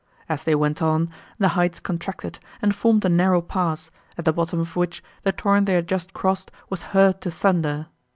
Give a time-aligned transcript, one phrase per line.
[0.27, 4.59] As they went on, the heights contracted, and formed a narrow pass, at the bottom
[4.59, 7.85] of which, the torrent they had just crossed, was heard to thunder.